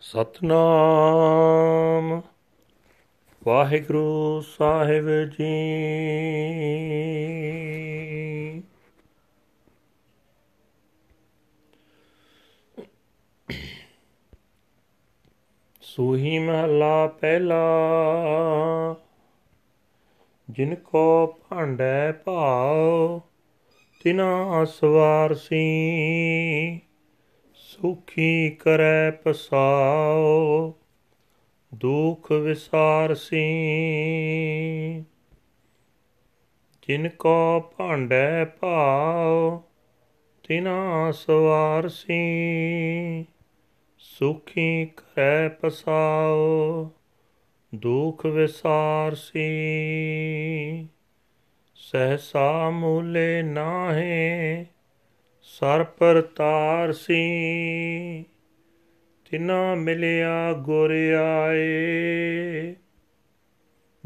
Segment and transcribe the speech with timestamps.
[0.00, 2.22] ਸਤਨਾਮ।
[3.44, 5.82] ਵਾਹਿਗੁਰੂ ਸਾਹਿਬ ਜੀ।
[15.80, 17.76] ਸੂਹੀ ਮਹਲਾ ਪਹਿਲਾ।
[20.50, 23.20] ਜਿਨ ਕੋ ਭਾਂਡੈ ਭਾਉ
[24.04, 25.70] ਤਿਨਾ ਸਵਾਰ ਸੀ।
[27.82, 30.72] ਸੁਖੀ ਕਰੈ ਪਸਾਉ,
[31.74, 33.44] ਦੁਖ ਵਿਸਾਰਸੀ
[36.82, 39.62] ਜਿਨ ਕੋ ਭਾਂਡੈ ਭਾਉ,
[40.42, 42.20] ਤਿਨਾ ਸਵਾਰਸੀ
[43.98, 46.90] ਸੁਖੀ ਕਰੈ ਪਸਾਉ,
[47.74, 49.48] ਦੁਖ ਵਿਸਾਰਸੀ
[51.74, 54.66] ਸਹਸਾ ਮੂਲੇ ਨਾਹੇ
[55.50, 57.22] ਸਰ ਪਰ ਤਾਰ ਸੀ
[59.30, 60.90] ਤਿਨਾ ਮਿਲਿਆ ਗੁਰ
[61.48, 62.74] ਆਏ,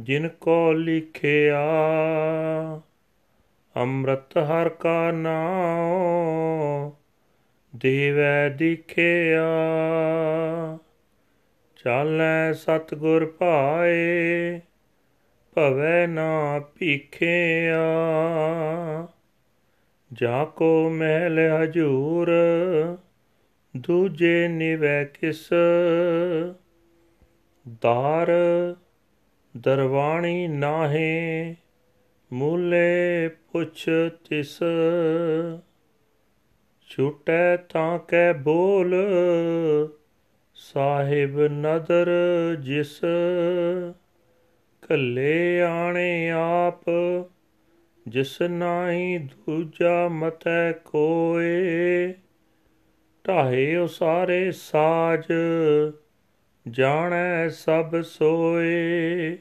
[0.01, 1.63] ਜਿਨ ਕੋ ਲਿਖਿਆ,
[3.77, 6.93] ਅੰਮ੍ਰਿਤ ਹਰ ਕਾ ਨਾਮ
[7.77, 9.45] ਦੇਵੈ ਦਿਖਿਆ।
[11.77, 14.61] ਚਾਲੈ ਸਤਗੁਰ ਭਾਏ,
[15.55, 17.85] ਭਵੈ ਨਾ ਭੀਖਿਆ।
[20.15, 22.31] ਜਾ ਕੋ ਮਹਿਲ ਹਜੂਰ,
[23.77, 25.49] ਦੂਜੇ ਨਿਵੈ ਕਿਸ।
[27.83, 28.27] ਦਾਰ
[29.57, 31.55] ਦਰਵਾਣੀ ਨਾਹੇ,
[32.33, 33.89] ਮੂਲੇ ਪੁੱਛ
[34.29, 34.59] ਤਿਸ।
[36.89, 38.95] ਛੁਟੈ ਤਾਂ ਕੈ ਬੋਲ,
[40.55, 42.11] ਸਾਹਿਬ ਨਦਰ
[42.61, 43.01] ਜਿਸ।
[44.89, 46.85] ਕੱਲੇ ਆਣੇ ਆਪ
[48.15, 52.15] ਜਿਸ ਨਾਹੀ ਦੂਜਾ ਮਤੈ ਕੋਏ
[53.29, 55.25] ਢਾਏ ਸਾਰੇ ਸਾਜ,
[56.69, 59.39] ਜਾਣੈ ਸਭ ਸੋਏ।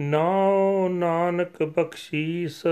[0.00, 2.62] ਨਾਉ ਨਾਨਕ ਬਖਸ਼ੀਸ,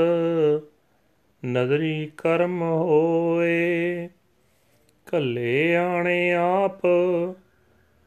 [1.45, 4.09] ਨਦਰੀ ਕਰਮ ਹੋਏ।
[5.07, 6.81] ਕੱਲੇ ਆਣੇ ਆਪ,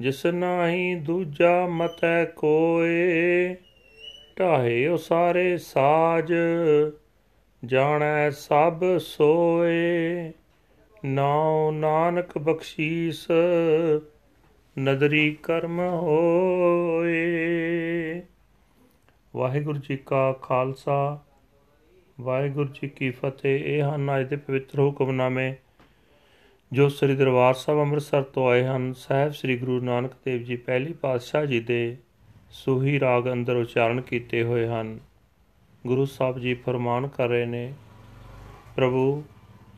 [0.02, 3.56] ਜਿਸ ਨਾਹੀ ਦੂਜਾ ਮਤੈ ਕੋਏ
[4.40, 6.34] ਢਾਏ ਉਹ ਸਾਰੇ ਸਾਜ
[7.66, 10.32] ਜਾਣੈ ਸਭ ਸੋਏ।
[11.06, 13.28] ਨਾਉ ਨਾਨਕ ਬਖਸ਼ੀਸ,
[14.80, 17.16] ਨਦਰੀ ਕਰਮ ਹੋਏ।
[19.36, 21.20] ਵਾਹਿਗੁਰੂ ਜੀ ਕਾ ਖਾਲਸਾ,
[22.22, 25.56] ਵਾਹਿਗੁਰੂ ਜੀ ਕੀ ਫਤਿਹ। ਇਹ ਹਨ ਅੱਜ ਦੇ ਪਵਿੱਤਰ ਹੁਕਮਨਾਮੇ,
[26.74, 30.94] ਜੋ ਸ੍ਰੀ ਦਰਬਾਰ ਸਾਹਿਬ ਅੰਮ੍ਰਿਤਸਰ ਤੋਂ ਆਏ ਹਨ। ਸਾਹਿਬ ਸ੍ਰੀ ਗੁਰੂ ਨਾਨਕ ਦੇਵ ਜੀ ਪਹਿਲੀ
[30.94, 31.98] ਪਾਤਸ਼ਾਹ ਜੀ ਦੇ
[32.52, 35.00] ਸੂਹੀ ਰਾਗ ਅੰਦਰ ਉਚਾਰਨ ਕੀਤੇ ਹੋਏ ਹਨ।
[35.88, 37.74] ਗੁਰੂ ਸਾਹਿਬ ਜੀ ਫਰਮਾਨ ਕਰ ਰਹੇ ਨੇ,
[38.76, 39.24] ਪ੍ਰਭੂ,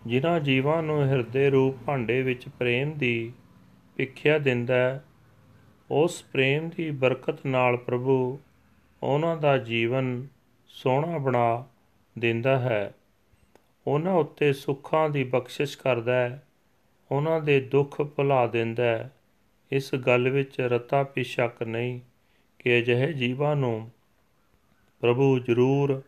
[0.08, 3.34] ਜਿਨ੍ਹਾਂ ਜੀਵਾਂ ਨੂੰ ਹਿਰਦੇ ਰੂਪ ਭਾਂਡੇ ਵਿੱਚ ਪ੍ਰੇਮ ਦੀ
[3.96, 5.02] ਭਿੱਖਿਆ ਦਿੰਦਾ
[5.92, 8.40] ਉਸ ਪ੍ਰੇਮ ਦੀ ਬਰਕਤ ਨਾਲ ਪ੍ਰਭੂ
[9.04, 10.28] ਉਹਨਾਂ ਦਾ ਜੀਵਨ
[10.68, 11.66] ਸੋਹਣਾ ਬਣਾ
[12.20, 12.94] ਦਿੰਦਾ ਹੈ।
[13.88, 16.48] ਉਹਨਾਂ ਉੱਤੇ ਸੁੱਖਾਂ ਦੀ ਬਖਸ਼ਿਸ਼ ਕਰਦਾ ਹੈ,
[17.12, 19.12] ਉਹਨਾਂ ਦੇ ਦੁੱਖ ਭੁਲਾ ਦਿੰਦਾ ਹੈ।
[19.72, 22.00] ਇਸ ਗੱਲ ਵਿੱਚ ਰਤਾ ਪੀ ਸ਼ੱਕ ਨਹੀਂ
[22.60, 23.92] ਕਿ ਅਜਿਹੇ ਜੀਵਾਂ ਨੂੰ
[25.02, 26.02] ਪ੍ਰਭੂ ਜ਼ਰੂਰ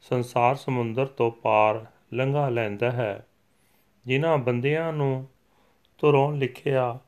[0.00, 3.26] ਸੰਸਾਰ ਸਮੁੰਦਰ ਤੋਂ ਪਾਰ ਲੰਘਾ ਲੈਂਦਾ ਹੈ।
[4.06, 5.26] ਜਿਨ੍ਹਾਂ ਬੰਦਿਆਂ ਨੂੰ
[5.98, 6.98] ਤੁਰੋਂ ਲਿਖਿਆ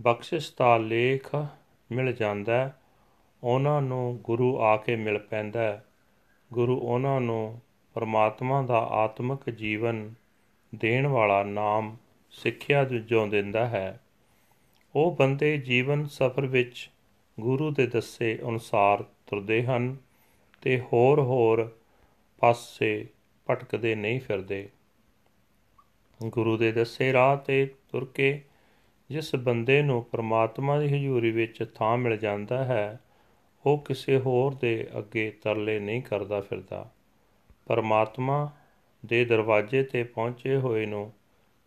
[0.00, 1.36] ਬਖਸ਼ਿਸ਼ ਦਾ ਲੇਖ
[1.92, 2.72] ਮਿਲ ਜਾਂਦਾ
[3.44, 5.84] ਉਹਨਾਂ ਨੂੰ ਗੁਰੂ ਆ ਕੇ ਮਿਲ ਪੈਂਦਾ
[6.52, 7.60] ਗੁਰੂ ਉਹਨਾਂ ਨੂੰ
[7.94, 10.14] ਪਰਮਾਤਮਾ ਦਾ ਆਤਮਿਕ ਜੀਵਨ
[10.74, 11.96] ਦੇਣ ਵਾਲਾ ਨਾਮ
[12.30, 14.00] ਸਿੱਖਿਆ ਜੋ ਦਿੰਦਾ ਹੈ।
[14.96, 16.90] ਉਹ ਬੰਦੇ ਜੀਵਨ ਸਫਰ ਵਿੱਚ
[17.40, 19.96] ਗੁਰੂ ਦੇ ਦੱਸੇ ਅਨੁਸਾਰ ਤੁਰਦੇ ਹਨ।
[20.62, 21.70] ਤੇ ਹੋਰ ਹੋਰ
[22.42, 23.06] ਪਾਸੇ
[23.46, 24.68] ਭਟਕਦੇ ਨਹੀਂ ਫਿਰਦੇ।
[26.20, 28.40] ਗੁਰੂ ਦੇ ਦੱਸੇ ਰਾਹ ਤੇ ਤੁਰ ਕੇ
[29.10, 33.00] ਜਿਸ ਬੰਦੇ ਨੂੰ ਪ੍ਰਮਾਤਮਾ ਦੀ ਹਜ਼ੂਰੀ ਵਿੱਚ ਥਾਂ ਮਿਲ ਜਾਂਦਾ ਹੈ,
[33.64, 36.90] ਉਹ ਕਿਸੇ ਹੋਰ ਦੇ ਅੱਗੇ ਤਰਲੇ ਨਹੀਂ ਕਰਦਾ ਫਿਰਦਾ।
[37.66, 38.50] ਪਰਮਾਤਮਾ
[39.06, 41.12] ਦੇ ਦਰਵਾਜ਼ੇ ਤੇ ਪਹੁੰਚੇ ਹੋਏ ਨੂੰ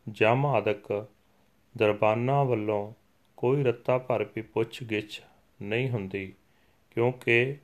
[0.09, 1.07] ਜਮ ਆਦਕ
[1.75, 2.93] ਦਰਬਾਨਾ ਵੱਲੋਂ
[3.37, 5.21] ਕੋਈ ਰੱਤਾ ਭਰ ਵੀ ਪੁੱਛ ਗਿੱਛ
[5.61, 6.33] ਨਹੀਂ ਹੁੰਦੀ,
[6.91, 7.55] ਕਿਉਂਕਿ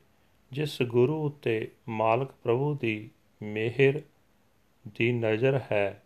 [0.52, 3.10] ਜਿਸ ਗੁਰੂ ਉਤੇ ਮਾਲਕ ਪ੍ਰਭੂ ਦੀ
[3.42, 4.02] ਮਿਹਰ
[4.88, 6.04] ਦੀ ਨਜ਼ਰ ਹੈ,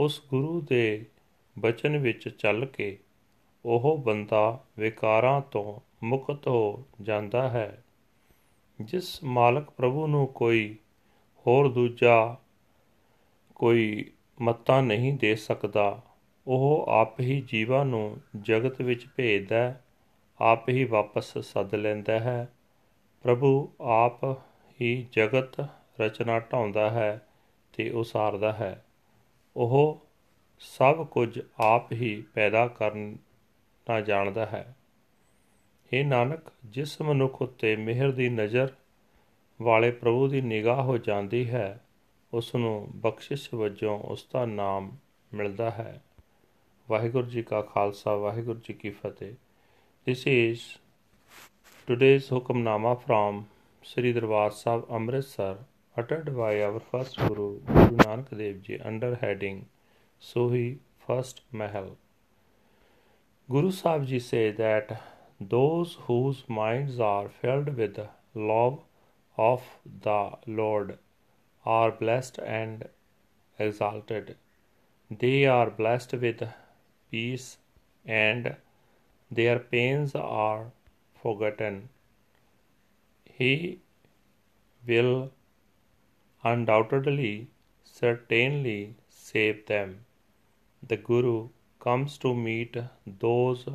[0.00, 1.06] ਉਸ ਗੁਰੂ ਦੇ
[1.58, 2.98] ਬਚਨ ਵਿੱਚ ਚੱਲ ਕੇ
[3.64, 7.84] ਉਹ ਬੰਦਾ ਵਿਕਾਰਾਂ ਤੋਂ ਮੁਕਤ ਹੋ ਜਾਂਦਾ ਹੈ।
[8.80, 10.76] ਜਿਸ ਮਾਲਕ ਪ੍ਰਭੂ ਨੂੰ ਕੋਈ
[11.46, 12.36] ਹੋਰ ਦੂਜਾ
[13.54, 16.02] ਕੋਈ ਮੱਤਾ ਨਹੀਂ ਦੇ ਸਕਦਾ,
[16.46, 19.80] ਉਹ ਆਪ ਹੀ ਜੀਵਾਂ ਨੂੰ ਜਗਤ ਵਿੱਚ ਭੇਜਦਾ
[20.40, 22.52] ਆਪ ਹੀ ਵਾਪਸ ਸੱਦ ਲੈਂਦਾ ਹੈ।
[23.22, 24.24] ਪ੍ਰਭੂ ਆਪ
[24.80, 25.68] ਹੀ ਜਗਤ
[26.00, 27.26] ਰਚਨਾ ਢਾਉਂਦਾ ਹੈ
[27.72, 28.84] ਤੇ ਉਸਾਰਦਾ ਹੈ।
[29.56, 30.06] ਉਹ
[30.58, 33.18] ਸਭ ਕੁਝ ਆਪ ਹੀ ਪੈਦਾ ਕਰਨ
[33.88, 34.76] ਨਾ ਜਾਣਦਾ ਹੈ।
[35.92, 38.72] ਇਹ ਨਾਨਕ, ਜਿਸ ਮਨੁੱਖ ਉੱਤੇ ਮਿਹਰ ਦੀ ਨਜ਼ਰ
[39.62, 41.84] ਵਾਲੇ ਪ੍ਰਭੂ ਦੀ ਨਿਗਾਹ ਹੋ ਜਾਂਦੀ ਹੈ
[42.32, 44.96] ਉਸ ਨੂੰ ਬਖਸ਼ਿਸ਼ ਵਜੋਂ ਉਸ ਦਾ ਨਾਮ
[45.34, 46.02] ਮਿਲਦਾ ਹੈ।
[46.88, 49.34] ਵਾਹਿਗੁਰੂ ਜੀ ਕਾ ਖਾਲਸਾ, ਵਾਹਿਗੁਰੂ ਜੀ ਕੀ Fateh.
[50.04, 50.60] This is
[51.88, 53.46] Today's Hukamnama from
[53.80, 55.58] Sri Darbar Sahib Amritsar
[55.96, 59.60] uttered by our first Guru Guru Nanak Dev Ji under heading
[60.28, 61.90] Sohi First Mahal.
[63.48, 65.00] Guru Sahib Ji say that
[65.40, 68.00] those whose minds are filled with
[68.34, 68.80] love
[69.36, 69.62] of
[70.08, 70.98] the Lord
[71.64, 72.88] are blessed and
[73.60, 74.36] exalted.
[75.08, 76.42] They are blessed with
[77.12, 77.58] peace
[78.04, 78.56] and
[79.30, 80.72] their pains are
[81.26, 81.76] forgotten.
[83.38, 83.50] He
[84.90, 85.32] will
[86.52, 87.48] undoubtedly,
[87.84, 90.04] certainly save them.
[90.90, 91.48] The Guru
[91.86, 92.76] comes to meet
[93.24, 93.66] those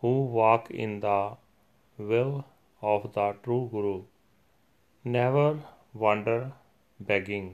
[0.00, 1.36] who walk in the
[2.10, 2.44] will
[2.92, 3.96] of the true Guru.
[5.16, 5.48] Never
[6.04, 6.52] wander
[7.00, 7.48] begging.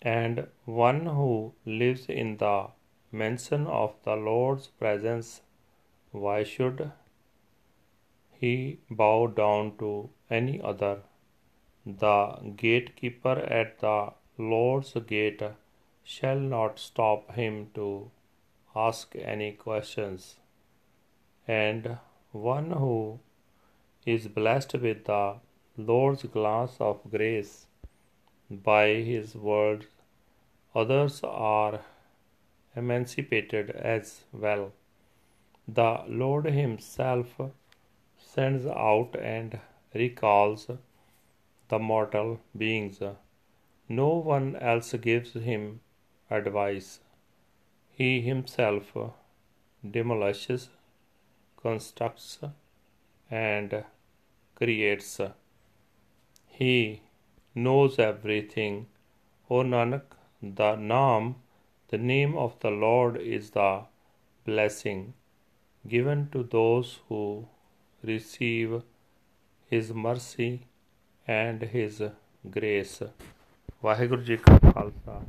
[0.00, 1.52] And one who
[1.82, 2.56] lives in the
[3.10, 5.40] mention of the Lord's presence,
[6.12, 6.90] why should
[8.32, 10.98] he bow down to any other?
[11.86, 15.42] The gatekeeper at the Lord's gate
[16.02, 18.10] shall not stop him to
[18.74, 20.36] ask any questions.
[21.46, 21.98] And
[22.32, 23.20] one who
[24.06, 25.36] is blessed with the
[25.76, 27.66] Lord's glance of grace
[28.50, 29.86] by his words,
[30.74, 31.80] others are
[32.76, 34.72] emancipated as well.
[35.70, 37.38] The Lord Himself
[38.16, 39.60] sends out and
[39.94, 40.70] recalls
[41.68, 43.02] the mortal beings.
[43.86, 45.80] No one else gives him
[46.30, 47.00] advice.
[47.90, 48.96] He himself
[49.88, 50.70] demolishes,
[51.60, 52.38] constructs,
[53.30, 53.84] and
[54.54, 55.20] creates.
[56.46, 57.02] He
[57.54, 58.86] knows everything.
[59.50, 61.34] O Nanak, the Naam,
[61.88, 63.84] the name of the Lord, is the
[64.44, 65.14] blessing
[65.87, 67.45] given to those who
[68.03, 68.81] receive
[69.71, 70.51] His mercy
[71.27, 72.01] and His
[72.57, 73.03] grace.
[73.83, 75.21] Waheguru ji ਕਾ ਖਾਲਸਾ